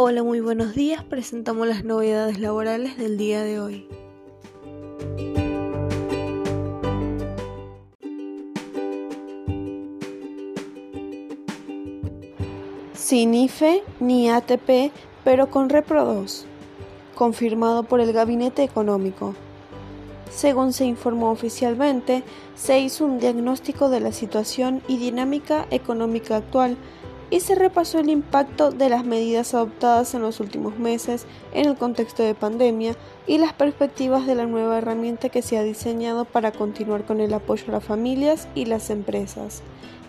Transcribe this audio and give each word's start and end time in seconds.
Hola, 0.00 0.22
muy 0.22 0.38
buenos 0.38 0.76
días. 0.76 1.02
Presentamos 1.02 1.66
las 1.66 1.82
novedades 1.82 2.38
laborales 2.38 2.96
del 2.98 3.18
día 3.18 3.42
de 3.42 3.58
hoy. 3.58 3.88
Sin 12.94 13.34
IFE 13.34 13.82
ni 13.98 14.30
ATP, 14.30 14.92
pero 15.24 15.50
con 15.50 15.68
Repro 15.68 16.04
2, 16.04 16.46
confirmado 17.16 17.82
por 17.82 17.98
el 17.98 18.12
Gabinete 18.12 18.62
Económico. 18.62 19.34
Según 20.30 20.72
se 20.72 20.84
informó 20.84 21.32
oficialmente, 21.32 22.22
se 22.54 22.78
hizo 22.78 23.04
un 23.04 23.18
diagnóstico 23.18 23.88
de 23.88 23.98
la 23.98 24.12
situación 24.12 24.80
y 24.86 24.98
dinámica 24.98 25.66
económica 25.72 26.36
actual 26.36 26.76
y 27.30 27.40
se 27.40 27.54
repasó 27.54 27.98
el 27.98 28.08
impacto 28.08 28.70
de 28.70 28.88
las 28.88 29.04
medidas 29.04 29.52
adoptadas 29.54 30.14
en 30.14 30.22
los 30.22 30.40
últimos 30.40 30.78
meses 30.78 31.26
en 31.52 31.66
el 31.66 31.76
contexto 31.76 32.22
de 32.22 32.34
pandemia 32.34 32.96
y 33.26 33.38
las 33.38 33.52
perspectivas 33.52 34.26
de 34.26 34.34
la 34.34 34.46
nueva 34.46 34.78
herramienta 34.78 35.28
que 35.28 35.42
se 35.42 35.58
ha 35.58 35.62
diseñado 35.62 36.24
para 36.24 36.52
continuar 36.52 37.04
con 37.04 37.20
el 37.20 37.34
apoyo 37.34 37.64
a 37.68 37.72
las 37.72 37.84
familias 37.84 38.48
y 38.54 38.64
las 38.64 38.90
empresas, 38.90 39.62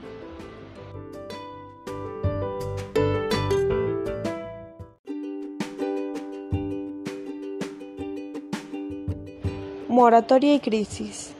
Moratoria 9.88 10.54
y 10.54 10.60
crisis. 10.60 11.32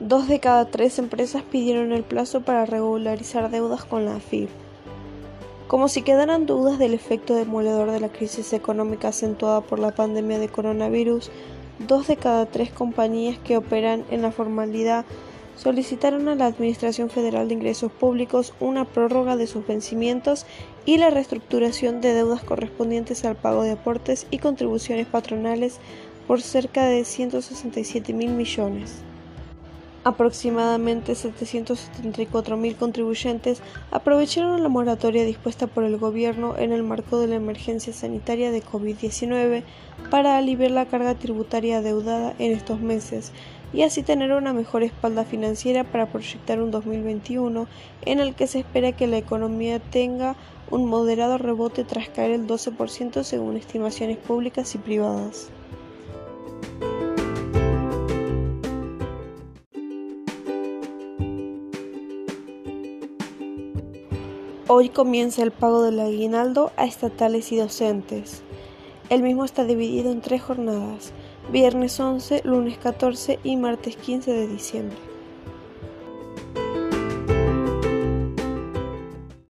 Dos 0.00 0.28
de 0.28 0.40
cada 0.40 0.70
tres 0.70 0.98
empresas 0.98 1.42
pidieron 1.42 1.92
el 1.92 2.04
plazo 2.04 2.40
para 2.40 2.64
regularizar 2.64 3.50
deudas 3.50 3.84
con 3.84 4.06
la 4.06 4.16
AFIP. 4.16 4.48
Como 5.68 5.88
si 5.88 6.00
quedaran 6.00 6.46
dudas 6.46 6.78
del 6.78 6.94
efecto 6.94 7.34
demoledor 7.34 7.90
de 7.90 8.00
la 8.00 8.08
crisis 8.08 8.54
económica 8.54 9.08
acentuada 9.08 9.60
por 9.60 9.78
la 9.78 9.94
pandemia 9.94 10.38
de 10.38 10.48
coronavirus, 10.48 11.30
Dos 11.88 12.06
de 12.06 12.16
cada 12.16 12.46
tres 12.46 12.70
compañías 12.70 13.38
que 13.38 13.56
operan 13.56 14.04
en 14.10 14.22
la 14.22 14.30
formalidad 14.30 15.04
solicitaron 15.56 16.28
a 16.28 16.34
la 16.34 16.46
Administración 16.46 17.10
Federal 17.10 17.48
de 17.48 17.54
Ingresos 17.54 17.90
Públicos 17.90 18.54
una 18.60 18.84
prórroga 18.84 19.36
de 19.36 19.46
sus 19.46 19.66
vencimientos 19.66 20.46
y 20.86 20.98
la 20.98 21.10
reestructuración 21.10 22.00
de 22.00 22.14
deudas 22.14 22.42
correspondientes 22.42 23.24
al 23.24 23.36
pago 23.36 23.62
de 23.62 23.72
aportes 23.72 24.26
y 24.30 24.38
contribuciones 24.38 25.06
patronales 25.06 25.78
por 26.26 26.40
cerca 26.40 26.86
de 26.86 27.04
167 27.04 28.12
mil 28.12 28.30
millones. 28.30 29.02
Aproximadamente 30.04 31.12
774.000 31.12 32.76
contribuyentes 32.76 33.62
aprovecharon 33.92 34.60
la 34.60 34.68
moratoria 34.68 35.24
dispuesta 35.24 35.68
por 35.68 35.84
el 35.84 35.96
gobierno 35.96 36.56
en 36.58 36.72
el 36.72 36.82
marco 36.82 37.20
de 37.20 37.28
la 37.28 37.36
emergencia 37.36 37.92
sanitaria 37.92 38.50
de 38.50 38.64
COVID-19 38.64 39.62
para 40.10 40.36
aliviar 40.36 40.72
la 40.72 40.86
carga 40.86 41.14
tributaria 41.14 41.78
adeudada 41.78 42.34
en 42.40 42.50
estos 42.50 42.80
meses 42.80 43.30
y 43.72 43.82
así 43.82 44.02
tener 44.02 44.32
una 44.32 44.52
mejor 44.52 44.82
espalda 44.82 45.24
financiera 45.24 45.84
para 45.84 46.06
proyectar 46.06 46.60
un 46.60 46.72
2021 46.72 47.68
en 48.04 48.18
el 48.18 48.34
que 48.34 48.48
se 48.48 48.58
espera 48.58 48.90
que 48.90 49.06
la 49.06 49.18
economía 49.18 49.78
tenga 49.78 50.34
un 50.68 50.86
moderado 50.86 51.38
rebote 51.38 51.84
tras 51.84 52.08
caer 52.08 52.32
el 52.32 52.48
12% 52.48 53.22
según 53.22 53.56
estimaciones 53.56 54.18
públicas 54.18 54.74
y 54.74 54.78
privadas. 54.78 55.52
Hoy 64.68 64.90
comienza 64.90 65.42
el 65.42 65.50
pago 65.50 65.82
del 65.82 65.98
aguinaldo 65.98 66.70
a 66.76 66.84
estatales 66.84 67.50
y 67.50 67.56
docentes. 67.56 68.42
El 69.10 69.24
mismo 69.24 69.44
está 69.44 69.64
dividido 69.64 70.12
en 70.12 70.20
tres 70.20 70.40
jornadas, 70.40 71.12
viernes 71.50 71.98
11, 71.98 72.42
lunes 72.44 72.78
14 72.78 73.40
y 73.42 73.56
martes 73.56 73.96
15 73.96 74.32
de 74.32 74.46
diciembre. 74.46 75.11